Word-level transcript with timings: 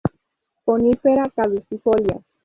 Conífera 0.65 1.25
caducifolia. 1.35 2.19